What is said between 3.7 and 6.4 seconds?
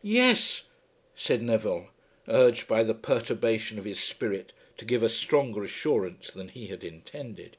of his spirit to give a stronger assurance